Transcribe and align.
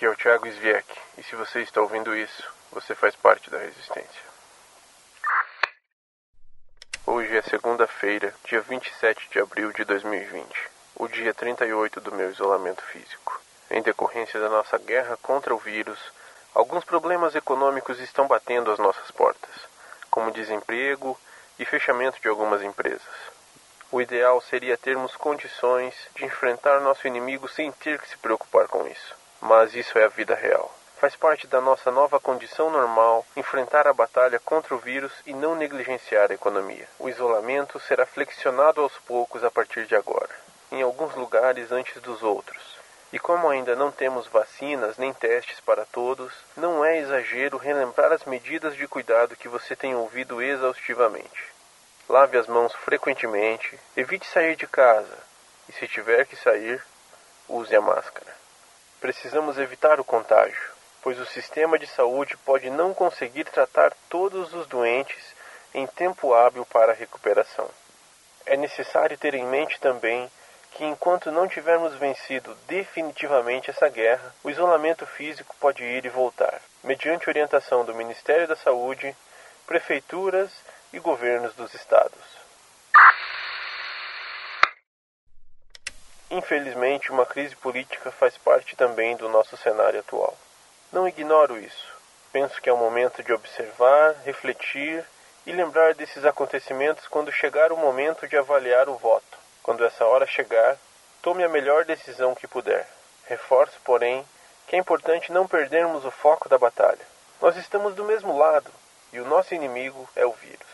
Aqui 0.00 0.06
é 0.06 0.08
o 0.08 0.16
Thiago 0.16 0.48
Sviek, 0.48 0.86
e 1.18 1.22
se 1.22 1.36
você 1.36 1.60
está 1.60 1.78
ouvindo 1.82 2.16
isso, 2.16 2.50
você 2.72 2.94
faz 2.94 3.14
parte 3.14 3.50
da 3.50 3.58
resistência. 3.58 4.22
Hoje 7.04 7.36
é 7.36 7.42
segunda-feira, 7.42 8.34
dia 8.44 8.62
27 8.62 9.28
de 9.30 9.38
abril 9.38 9.70
de 9.74 9.84
2020, 9.84 10.70
o 10.96 11.06
dia 11.06 11.34
38 11.34 12.00
do 12.00 12.14
meu 12.14 12.30
isolamento 12.30 12.82
físico. 12.84 13.42
Em 13.70 13.82
decorrência 13.82 14.40
da 14.40 14.48
nossa 14.48 14.78
guerra 14.78 15.18
contra 15.18 15.54
o 15.54 15.58
vírus, 15.58 15.98
alguns 16.54 16.82
problemas 16.82 17.34
econômicos 17.34 18.00
estão 18.00 18.26
batendo 18.26 18.70
às 18.70 18.78
nossas 18.78 19.10
portas, 19.10 19.54
como 20.10 20.32
desemprego 20.32 21.14
e 21.58 21.66
fechamento 21.66 22.18
de 22.22 22.28
algumas 22.28 22.62
empresas. 22.62 23.02
O 23.92 24.00
ideal 24.00 24.40
seria 24.40 24.78
termos 24.78 25.14
condições 25.14 25.94
de 26.16 26.24
enfrentar 26.24 26.80
nosso 26.80 27.06
inimigo 27.06 27.46
sem 27.50 27.70
ter 27.70 28.00
que 28.00 28.08
se 28.08 28.16
preocupar 28.16 28.66
com 28.66 28.86
isso. 28.86 29.19
Mas 29.40 29.74
isso 29.74 29.98
é 29.98 30.04
a 30.04 30.08
vida 30.08 30.34
real. 30.34 30.70
Faz 31.00 31.16
parte 31.16 31.46
da 31.46 31.62
nossa 31.62 31.90
nova 31.90 32.20
condição 32.20 32.68
normal 32.68 33.24
enfrentar 33.34 33.86
a 33.86 33.92
batalha 33.92 34.38
contra 34.38 34.74
o 34.74 34.78
vírus 34.78 35.12
e 35.24 35.32
não 35.32 35.54
negligenciar 35.54 36.30
a 36.30 36.34
economia. 36.34 36.86
O 36.98 37.08
isolamento 37.08 37.80
será 37.80 38.04
flexionado 38.04 38.82
aos 38.82 38.92
poucos 38.98 39.42
a 39.42 39.50
partir 39.50 39.86
de 39.86 39.96
agora, 39.96 40.28
em 40.70 40.82
alguns 40.82 41.14
lugares 41.14 41.72
antes 41.72 42.02
dos 42.02 42.22
outros. 42.22 42.78
E 43.12 43.18
como 43.18 43.48
ainda 43.48 43.74
não 43.74 43.90
temos 43.90 44.26
vacinas 44.26 44.98
nem 44.98 45.12
testes 45.14 45.58
para 45.58 45.86
todos, 45.86 46.32
não 46.54 46.84
é 46.84 46.98
exagero 46.98 47.56
relembrar 47.56 48.12
as 48.12 48.26
medidas 48.26 48.76
de 48.76 48.86
cuidado 48.86 49.36
que 49.36 49.48
você 49.48 49.74
tem 49.74 49.94
ouvido 49.94 50.42
exaustivamente. 50.42 51.50
Lave 52.10 52.36
as 52.36 52.46
mãos 52.46 52.74
frequentemente, 52.74 53.78
evite 53.96 54.26
sair 54.26 54.54
de 54.54 54.66
casa 54.66 55.18
e, 55.66 55.72
se 55.72 55.88
tiver 55.88 56.26
que 56.26 56.36
sair, 56.36 56.84
use 57.48 57.74
a 57.74 57.80
máscara. 57.80 58.39
Precisamos 59.00 59.56
evitar 59.56 59.98
o 59.98 60.04
contágio, 60.04 60.72
pois 61.02 61.18
o 61.18 61.24
sistema 61.24 61.78
de 61.78 61.86
saúde 61.86 62.36
pode 62.36 62.68
não 62.68 62.92
conseguir 62.92 63.44
tratar 63.44 63.94
todos 64.10 64.52
os 64.52 64.66
doentes 64.66 65.34
em 65.72 65.86
tempo 65.86 66.34
hábil 66.34 66.66
para 66.66 66.92
a 66.92 66.94
recuperação. 66.94 67.66
É 68.44 68.58
necessário 68.58 69.16
ter 69.16 69.34
em 69.34 69.46
mente 69.46 69.80
também 69.80 70.30
que, 70.72 70.84
enquanto 70.84 71.32
não 71.32 71.48
tivermos 71.48 71.94
vencido 71.94 72.54
definitivamente 72.66 73.70
essa 73.70 73.88
guerra, 73.88 74.34
o 74.44 74.50
isolamento 74.50 75.06
físico 75.06 75.56
pode 75.58 75.82
ir 75.82 76.04
e 76.04 76.10
voltar, 76.10 76.60
mediante 76.84 77.30
orientação 77.30 77.86
do 77.86 77.94
Ministério 77.94 78.46
da 78.46 78.56
Saúde, 78.56 79.16
prefeituras 79.66 80.50
e 80.92 80.98
governos 80.98 81.54
dos 81.54 81.72
estados. 81.72 82.39
Infelizmente, 86.30 87.10
uma 87.10 87.26
crise 87.26 87.56
política 87.56 88.12
faz 88.12 88.38
parte 88.38 88.76
também 88.76 89.16
do 89.16 89.28
nosso 89.28 89.56
cenário 89.56 89.98
atual. 89.98 90.36
Não 90.92 91.08
ignoro 91.08 91.58
isso. 91.58 91.92
Penso 92.32 92.62
que 92.62 92.70
é 92.70 92.72
o 92.72 92.76
momento 92.76 93.20
de 93.20 93.32
observar, 93.32 94.14
refletir 94.24 95.04
e 95.44 95.50
lembrar 95.50 95.94
desses 95.94 96.24
acontecimentos 96.24 97.08
quando 97.08 97.32
chegar 97.32 97.72
o 97.72 97.76
momento 97.76 98.28
de 98.28 98.36
avaliar 98.36 98.88
o 98.88 98.94
voto. 98.94 99.38
Quando 99.60 99.84
essa 99.84 100.04
hora 100.06 100.24
chegar, 100.24 100.78
tome 101.20 101.42
a 101.42 101.48
melhor 101.48 101.84
decisão 101.84 102.34
que 102.34 102.46
puder. 102.46 102.88
Reforço, 103.26 103.80
porém, 103.84 104.24
que 104.68 104.76
é 104.76 104.78
importante 104.78 105.32
não 105.32 105.48
perdermos 105.48 106.04
o 106.04 106.10
foco 106.12 106.48
da 106.48 106.56
batalha. 106.56 107.04
Nós 107.40 107.56
estamos 107.56 107.94
do 107.96 108.04
mesmo 108.04 108.38
lado 108.38 108.70
e 109.12 109.18
o 109.18 109.26
nosso 109.26 109.52
inimigo 109.52 110.08
é 110.14 110.24
o 110.24 110.32
vírus. 110.32 110.70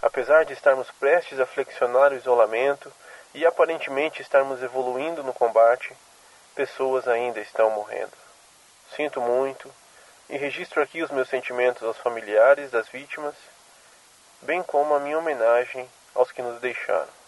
Apesar 0.00 0.44
de 0.44 0.52
estarmos 0.52 0.88
prestes 0.92 1.40
a 1.40 1.46
flexionar 1.46 2.12
o 2.12 2.16
isolamento 2.16 2.92
e 3.34 3.46
aparentemente 3.46 4.22
estarmos 4.22 4.62
evoluindo 4.62 5.22
no 5.22 5.32
combate, 5.32 5.92
pessoas 6.54 7.06
ainda 7.06 7.40
estão 7.40 7.70
morrendo. 7.70 8.12
Sinto 8.94 9.20
muito 9.20 9.72
e 10.28 10.36
registro 10.36 10.82
aqui 10.82 11.02
os 11.02 11.10
meus 11.10 11.28
sentimentos 11.28 11.82
aos 11.82 11.98
familiares 11.98 12.70
das 12.70 12.88
vítimas, 12.88 13.34
bem 14.42 14.62
como 14.62 14.94
a 14.94 15.00
minha 15.00 15.18
homenagem 15.18 15.88
aos 16.14 16.32
que 16.32 16.42
nos 16.42 16.60
deixaram. 16.60 17.19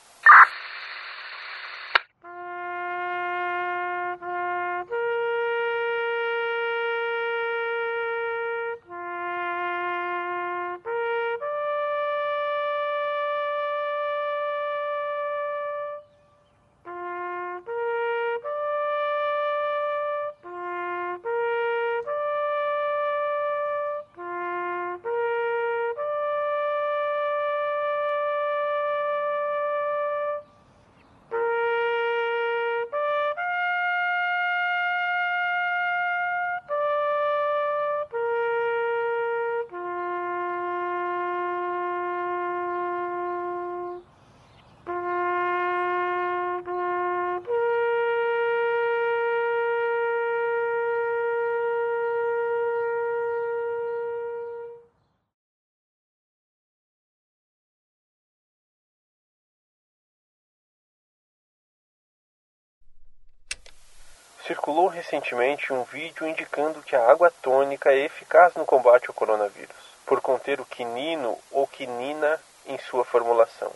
Circulou 64.52 64.86
recentemente 64.86 65.72
um 65.72 65.82
vídeo 65.82 66.28
indicando 66.28 66.82
que 66.82 66.94
a 66.94 67.10
água 67.10 67.32
tônica 67.40 67.90
é 67.90 68.04
eficaz 68.04 68.54
no 68.54 68.66
combate 68.66 69.06
ao 69.08 69.14
coronavírus, 69.14 69.74
por 70.04 70.20
conter 70.20 70.60
o 70.60 70.66
quinino 70.66 71.38
ou 71.50 71.66
quinina 71.66 72.38
em 72.66 72.76
sua 72.76 73.02
formulação. 73.02 73.72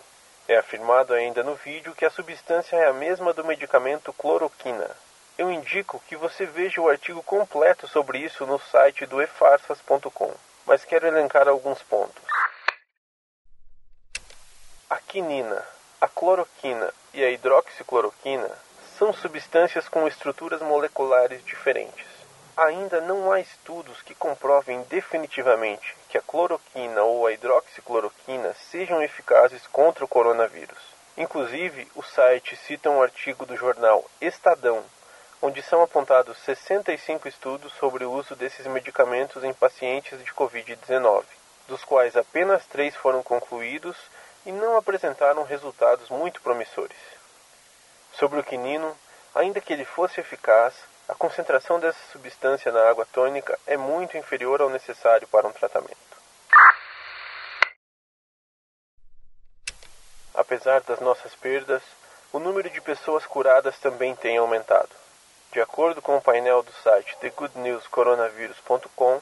É 0.46 0.54
afirmado 0.58 1.14
ainda 1.14 1.42
no 1.42 1.54
vídeo 1.54 1.94
que 1.94 2.04
a 2.04 2.10
substância 2.10 2.76
é 2.76 2.86
a 2.86 2.92
mesma 2.92 3.32
do 3.32 3.42
medicamento 3.42 4.12
cloroquina. 4.12 4.90
Eu 5.38 5.50
indico 5.50 5.98
que 6.06 6.14
você 6.14 6.44
veja 6.44 6.78
o 6.78 6.90
artigo 6.90 7.22
completo 7.22 7.88
sobre 7.88 8.18
isso 8.18 8.44
no 8.44 8.58
site 8.58 9.06
do 9.06 9.22
efarsas.com, 9.22 10.34
mas 10.66 10.84
quero 10.84 11.06
elencar 11.06 11.48
alguns 11.48 11.82
pontos. 11.84 12.22
A 14.90 14.98
quinina, 14.98 15.64
a 16.02 16.06
cloroquina 16.06 16.92
e 17.14 17.24
a 17.24 17.30
hidroxicloroquina 17.30 18.65
são 18.98 19.12
substâncias 19.12 19.88
com 19.88 20.08
estruturas 20.08 20.62
moleculares 20.62 21.44
diferentes. 21.44 22.06
Ainda 22.56 23.00
não 23.02 23.30
há 23.30 23.40
estudos 23.40 24.00
que 24.00 24.14
comprovem 24.14 24.82
definitivamente 24.88 25.94
que 26.08 26.16
a 26.16 26.22
cloroquina 26.22 27.02
ou 27.02 27.26
a 27.26 27.32
hidroxicloroquina 27.32 28.54
sejam 28.70 29.02
eficazes 29.02 29.66
contra 29.66 30.04
o 30.04 30.08
coronavírus. 30.08 30.78
Inclusive, 31.18 31.86
o 31.94 32.02
site 32.02 32.56
cita 32.56 32.88
um 32.88 33.02
artigo 33.02 33.44
do 33.44 33.54
jornal 33.56 34.02
Estadão, 34.18 34.82
onde 35.42 35.60
são 35.62 35.82
apontados 35.82 36.38
65 36.38 37.28
estudos 37.28 37.72
sobre 37.74 38.04
o 38.04 38.12
uso 38.12 38.34
desses 38.34 38.66
medicamentos 38.66 39.44
em 39.44 39.52
pacientes 39.52 40.18
de 40.24 40.32
Covid-19, 40.32 41.24
dos 41.68 41.84
quais 41.84 42.16
apenas 42.16 42.64
três 42.66 42.96
foram 42.96 43.22
concluídos 43.22 43.96
e 44.46 44.52
não 44.52 44.78
apresentaram 44.78 45.42
resultados 45.42 46.08
muito 46.08 46.40
promissores. 46.40 47.15
Sobre 48.18 48.40
o 48.40 48.44
quinino, 48.44 48.96
ainda 49.34 49.60
que 49.60 49.72
ele 49.72 49.84
fosse 49.84 50.20
eficaz, 50.20 50.74
a 51.06 51.14
concentração 51.14 51.78
dessa 51.78 51.98
substância 52.10 52.72
na 52.72 52.88
água 52.88 53.06
tônica 53.12 53.58
é 53.66 53.76
muito 53.76 54.16
inferior 54.16 54.62
ao 54.62 54.70
necessário 54.70 55.28
para 55.28 55.46
um 55.46 55.52
tratamento. 55.52 55.94
Apesar 60.34 60.80
das 60.80 60.98
nossas 61.00 61.34
perdas, 61.34 61.82
o 62.32 62.38
número 62.38 62.70
de 62.70 62.80
pessoas 62.80 63.26
curadas 63.26 63.78
também 63.78 64.16
tem 64.16 64.38
aumentado. 64.38 64.88
De 65.52 65.60
acordo 65.60 66.00
com 66.00 66.16
o 66.16 66.22
painel 66.22 66.62
do 66.62 66.72
site 66.72 67.16
thegoodnewscoronavirus.com, 67.18 69.20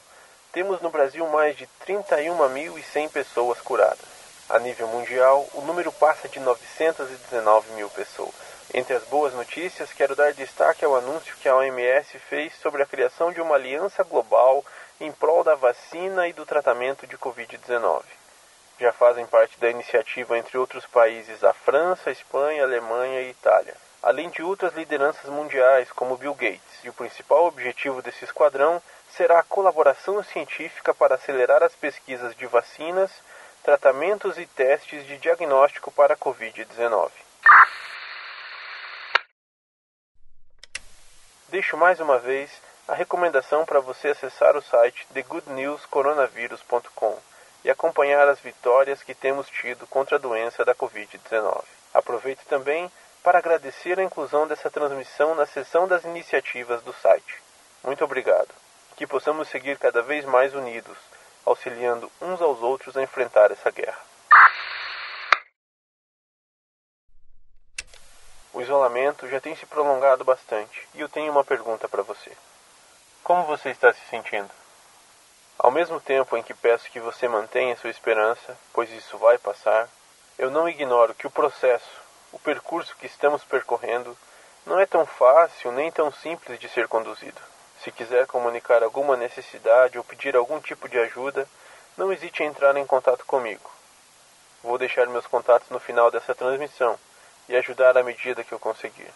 temos 0.53 0.81
no 0.81 0.91
Brasil 0.91 1.27
mais 1.29 1.57
de 1.57 1.69
31.100 1.85 3.11
pessoas 3.11 3.61
curadas. 3.61 4.15
A 4.49 4.61
nível 4.61 4.87
mundial, 4.87 5.49
o 5.55 5.63
número 5.63 5.91
passa 5.91 6.29
de 6.29 6.39
919 6.39 7.73
mil 7.73 7.91
pessoas. 7.91 8.54
Entre 8.77 8.93
as 8.93 9.05
boas 9.05 9.33
notícias, 9.33 9.93
quero 9.93 10.17
dar 10.17 10.33
destaque 10.33 10.85
ao 10.85 10.97
anúncio 10.97 11.37
que 11.37 11.49
a 11.49 11.55
OMS 11.55 12.19
fez 12.29 12.53
sobre 12.57 12.83
a 12.83 12.87
criação 12.87 13.31
de 13.31 13.41
uma 13.41 13.55
aliança 13.55 14.03
global 14.03 14.65
em 15.01 15.13
prol 15.13 15.45
da 15.45 15.55
vacina 15.55 16.27
e 16.27 16.33
do 16.33 16.45
tratamento 16.45 17.07
de 17.07 17.17
Covid-19. 17.17 18.03
Já 18.81 18.93
fazem 18.93 19.27
parte 19.27 19.61
da 19.61 19.71
iniciativa, 19.71 20.37
entre 20.37 20.59
outros 20.59 20.85
países, 20.87 21.45
a 21.45 21.53
França, 21.53 22.11
a 22.11 22.13
Espanha, 22.13 22.63
a 22.63 22.67
Alemanha 22.67 23.21
e 23.21 23.27
a 23.27 23.31
Itália. 23.31 23.77
além 24.03 24.29
de 24.29 24.43
outras 24.43 24.75
lideranças 24.75 25.31
mundiais 25.31 25.93
como 25.93 26.17
Bill 26.17 26.35
Gates, 26.35 26.83
e 26.83 26.89
o 26.89 26.93
principal 26.93 27.47
objetivo 27.47 28.03
desse 28.03 28.25
esquadrão 28.25 28.83
será 29.09 29.39
a 29.39 29.45
colaboração 29.45 30.21
científica 30.25 30.93
para 30.93 31.15
acelerar 31.15 31.63
as 31.63 31.77
pesquisas 31.77 32.35
de 32.35 32.45
vacinas, 32.47 33.11
tratamentos 33.63 34.37
e 34.37 34.47
testes 34.47 35.07
de 35.07 35.17
diagnóstico 35.17 35.93
para 35.93 36.15
a 36.15 36.17
Covid-19. 36.17 37.24
Deixo 41.55 41.77
mais 41.77 42.01
uma 42.01 42.19
vez 42.19 42.51
a 42.89 42.97
recomendação 42.97 43.65
para 43.65 43.79
você 43.79 44.09
acessar 44.09 44.57
o 44.57 44.61
site 44.61 45.07
thegoodnewscoronavirus.com 45.15 47.17
e 47.65 47.71
acompanhar 47.71 48.27
as 48.27 48.41
vitórias 48.41 49.05
que 49.05 49.15
temos 49.15 49.49
tido 49.49 49.87
contra 49.87 50.17
a 50.17 50.19
doença 50.19 50.65
da 50.65 50.75
Covid-19. 50.75 51.63
Aproveito 51.95 52.45
também 52.47 52.91
para 53.23 53.39
agradecer 53.39 54.01
a 54.01 54.03
inclusão 54.03 54.49
dessa 54.49 54.69
transmissão 54.69 55.37
na 55.37 55.47
seção 55.47 55.87
das 55.87 56.03
iniciativas 56.03 56.83
do 56.83 56.93
site. 56.93 57.41
Muito 57.85 58.03
obrigado. 58.03 58.49
Que 58.97 59.07
possamos 59.07 59.47
seguir 59.47 59.79
cada 59.79 60.03
vez 60.03 60.25
mais 60.25 60.57
unidos, 60.57 60.99
auxiliando 61.47 62.11
uns 62.21 62.43
aos 62.43 62.61
outros 62.63 62.97
a 62.97 63.03
enfrentar 63.05 63.53
essa 63.53 63.71
guerra. 63.71 64.14
O 68.55 68.63
isolamento 68.63 69.29
já 69.29 69.41
tem 69.41 69.57
se 69.57 69.67
prolongado 69.67 70.23
bastante 70.23 70.89
e 70.95 71.01
eu 71.01 71.09
tenho 71.09 71.33
uma 71.33 71.43
pergunta 71.43 71.89
para 71.89 72.05
você. 72.05 72.31
Como 73.25 73.43
você 73.43 73.71
está 73.71 73.93
se 73.93 73.99
sentindo? 74.09 74.49
Ao 75.59 75.73
mesmo 75.73 75.99
tempo 75.99 76.37
em 76.37 76.43
que 76.43 76.55
peço 76.55 76.89
que 76.89 77.01
você 77.01 77.27
mantenha 77.27 77.77
sua 77.77 77.91
esperança, 77.91 78.57
pois 78.73 78.89
isso 78.93 79.19
vai 79.19 79.39
passar, 79.39 79.89
eu 80.39 80.53
não 80.53 80.69
ignoro 80.69 81.17
que 81.17 81.27
o 81.27 81.31
processo, 81.33 82.01
o 82.31 82.39
percurso 82.39 82.95
que 82.97 83.07
estamos 83.07 83.43
percorrendo, 83.43 84.17
não 84.65 84.79
é 84.79 84.87
tão 84.87 85.05
fácil 85.05 85.73
nem 85.73 85.91
tão 85.91 86.13
simples 86.13 86.61
de 86.61 86.69
ser 86.69 86.87
conduzido. 86.87 87.41
Se 87.83 87.91
quiser 87.91 88.25
comunicar 88.29 88.85
alguma 88.85 89.17
necessidade 89.17 89.99
ou 89.99 90.05
pedir 90.05 90.37
algum 90.37 90.61
tipo 90.61 90.89
de 90.89 90.97
ajuda, 91.01 91.49
não 91.97 92.13
hesite 92.13 92.45
em 92.45 92.47
entrar 92.47 92.77
em 92.77 92.87
contato 92.87 93.27
comigo. 93.27 93.69
Vou 94.63 94.79
deixar 94.79 95.09
meus 95.09 95.27
contatos 95.27 95.71
no 95.71 95.81
final 95.81 96.09
dessa 96.09 96.37
transmissão 96.37 96.97
e 97.49 97.57
ajudar 97.57 97.97
à 97.97 98.03
medida 98.03 98.45
que 98.45 98.53
eu 98.53 98.59
conseguir. 98.59 99.11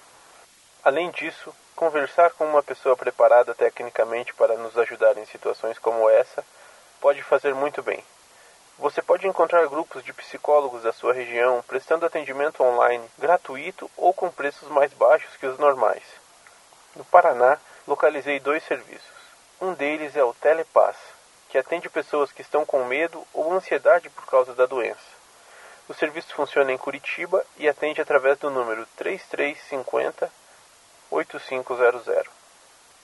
Além 0.84 1.10
disso, 1.10 1.54
conversar 1.74 2.30
com 2.30 2.44
uma 2.44 2.62
pessoa 2.62 2.96
preparada 2.96 3.54
tecnicamente 3.54 4.34
para 4.34 4.56
nos 4.56 4.76
ajudar 4.78 5.16
em 5.18 5.26
situações 5.26 5.78
como 5.78 6.08
essa 6.08 6.44
pode 7.00 7.22
fazer 7.22 7.54
muito 7.54 7.82
bem. 7.82 8.02
Você 8.78 9.02
pode 9.02 9.26
encontrar 9.26 9.66
grupos 9.66 10.04
de 10.04 10.12
psicólogos 10.12 10.84
da 10.84 10.92
sua 10.92 11.12
região 11.12 11.64
prestando 11.66 12.06
atendimento 12.06 12.62
online 12.62 13.04
gratuito 13.18 13.90
ou 13.96 14.14
com 14.14 14.30
preços 14.30 14.68
mais 14.68 14.92
baixos 14.92 15.36
que 15.36 15.46
os 15.46 15.58
normais. 15.58 16.02
No 16.94 17.04
Paraná, 17.04 17.58
localizei 17.86 18.38
dois 18.38 18.62
serviços. 18.64 19.18
Um 19.60 19.74
deles 19.74 20.14
é 20.16 20.22
o 20.22 20.32
Telepass, 20.34 20.96
que 21.48 21.58
atende 21.58 21.88
pessoas 21.88 22.30
que 22.30 22.42
estão 22.42 22.64
com 22.64 22.84
medo 22.84 23.26
ou 23.34 23.52
ansiedade 23.52 24.08
por 24.10 24.26
causa 24.26 24.54
da 24.54 24.66
doença. 24.66 25.07
O 25.88 25.94
serviço 25.94 26.34
funciona 26.34 26.70
em 26.70 26.76
Curitiba 26.76 27.42
e 27.56 27.66
atende 27.66 28.00
através 28.00 28.36
do 28.38 28.50
número 28.50 28.84
3350 28.96 30.30
8500. 31.10 32.26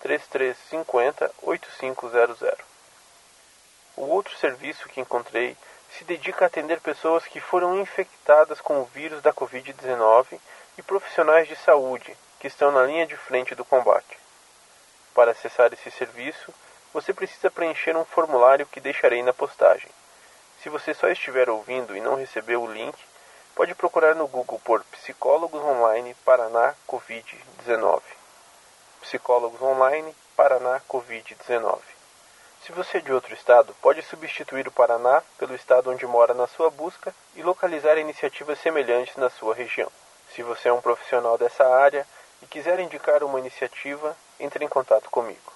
3350 0.01 1.31
8500. 1.43 2.59
O 3.97 4.03
outro 4.03 4.37
serviço 4.37 4.87
que 4.91 5.01
encontrei 5.01 5.57
se 5.97 6.05
dedica 6.05 6.45
a 6.45 6.49
atender 6.49 6.79
pessoas 6.81 7.25
que 7.25 7.41
foram 7.41 7.81
infectadas 7.81 8.61
com 8.61 8.81
o 8.81 8.85
vírus 8.85 9.23
da 9.23 9.33
Covid-19 9.33 10.39
e 10.77 10.83
profissionais 10.83 11.49
de 11.49 11.57
saúde 11.57 12.15
que 12.39 12.49
estão 12.49 12.71
na 12.71 12.83
linha 12.83 13.07
de 13.07 13.17
frente 13.17 13.55
do 13.55 13.65
combate. 13.65 14.19
Para 15.15 15.31
acessar 15.31 15.73
esse 15.73 15.91
serviço, 15.93 16.53
você 16.93 17.15
precisa 17.15 17.51
preencher 17.51 17.97
um 17.97 18.05
formulário 18.05 18.67
que 18.67 18.81
deixarei 18.81 19.23
na 19.23 19.33
postagem. 19.33 19.89
Se 20.64 20.70
você 20.70 20.94
só 20.94 21.08
estiver 21.08 21.50
ouvindo 21.50 21.94
e 21.94 22.00
não 22.00 22.14
recebeu 22.14 22.62
o 22.62 22.72
link, 22.72 22.96
pode 23.55 23.75
procurar 23.75 24.14
no 24.14 24.26
Google 24.26 24.58
por 24.64 24.82
Psicólogos 24.84 25.62
Online 25.62 26.14
Paraná 26.25 26.75
Covid-19. 26.88 28.00
Psicólogos 29.02 29.61
Online 29.61 30.16
Paraná 30.34 30.81
Covid-19. 30.88 31.81
Se 32.64 32.72
você 32.72 32.96
é 32.96 33.00
de 33.02 33.12
outro 33.12 33.34
estado, 33.34 33.76
pode 33.82 34.00
substituir 34.00 34.66
o 34.66 34.72
Paraná 34.72 35.22
pelo 35.37 35.55
estado 35.55 35.90
onde 35.90 36.06
mora 36.06 36.32
na 36.32 36.46
sua 36.46 36.70
busca 36.70 37.14
e 37.37 37.43
localizar 37.43 37.99
iniciativas 37.99 38.58
semelhantes 38.58 39.16
na 39.16 39.28
sua 39.28 39.55
região. 39.55 39.93
Se 40.34 40.43
você 40.43 40.70
é 40.70 40.72
um 40.72 40.81
profissional 40.81 41.37
dessa 41.37 41.69
área 41.76 42.06
e 42.40 42.46
quiser 42.46 42.81
indicar 42.81 43.22
uma 43.22 43.38
iniciativa, 43.38 44.16
entre 44.40 44.64
em 44.64 44.69
contato 44.69 45.11
comigo. 45.11 45.54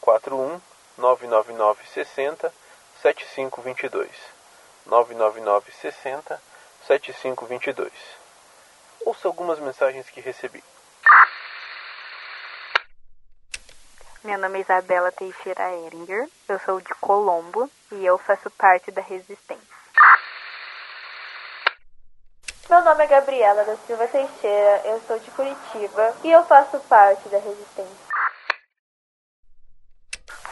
41 0.00 0.60
999 0.98 1.86
60 1.86 2.52
7522 3.00 4.10
999 4.86 5.70
60 5.80 6.42
7522 6.88 7.92
Ouça 9.06 9.28
algumas 9.28 9.60
mensagens 9.60 10.10
que 10.10 10.20
recebi. 10.20 10.64
Meu 14.24 14.38
nome 14.38 14.56
é 14.56 14.62
Isabela 14.62 15.12
Teixeira 15.12 15.70
Eringer, 15.70 16.26
eu 16.48 16.58
sou 16.60 16.80
de 16.80 16.94
Colombo 16.94 17.70
e 17.92 18.06
eu 18.06 18.16
faço 18.16 18.50
parte 18.52 18.90
da 18.90 19.02
Resistência. 19.02 19.76
Meu 22.70 22.82
nome 22.82 23.04
é 23.04 23.06
Gabriela 23.06 23.64
da 23.64 23.76
Silva 23.76 24.08
Teixeira, 24.08 24.80
eu 24.86 24.98
sou 25.02 25.18
de 25.18 25.30
Curitiba 25.30 26.16
e 26.24 26.30
eu 26.30 26.42
faço 26.46 26.80
parte 26.88 27.28
da 27.28 27.36
Resistência. 27.36 28.14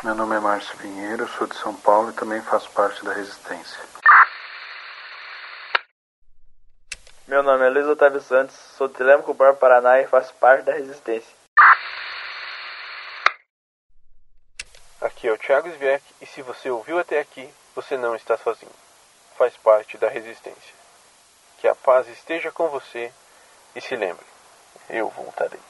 Meu 0.04 0.14
nome 0.16 0.36
é 0.36 0.38
Márcio 0.38 0.76
Pinheiro, 0.76 1.22
eu 1.22 1.28
sou 1.28 1.46
de 1.46 1.56
São 1.56 1.74
Paulo 1.74 2.10
e 2.10 2.12
também 2.12 2.42
faço 2.42 2.70
parte 2.72 3.02
da 3.02 3.14
Resistência. 3.14 3.80
Meu 7.26 7.42
nome 7.42 7.66
é 7.66 7.70
Luiz 7.70 7.86
Otávio 7.86 8.20
Santos, 8.20 8.54
sou 8.54 8.86
de 8.86 8.92
Telemaco 8.92 9.32
Bar, 9.32 9.56
Paraná 9.56 9.98
e 9.98 10.06
faço 10.06 10.34
parte 10.34 10.62
da 10.62 10.74
Resistência. 10.74 11.41
Aqui 15.22 15.28
é 15.28 15.32
o 15.32 15.38
Thiago 15.38 15.70
Svieck 15.70 16.04
e 16.20 16.26
se 16.26 16.42
você 16.42 16.68
ouviu 16.68 16.98
até 16.98 17.20
aqui, 17.20 17.48
você 17.76 17.96
não 17.96 18.16
está 18.16 18.36
sozinho. 18.36 18.72
Faz 19.38 19.56
parte 19.56 19.96
da 19.96 20.08
resistência. 20.08 20.74
Que 21.58 21.68
a 21.68 21.76
paz 21.76 22.08
esteja 22.08 22.50
com 22.50 22.66
você 22.66 23.12
e 23.76 23.80
se 23.80 23.94
lembre, 23.94 24.26
eu 24.90 25.08
voltarei. 25.10 25.60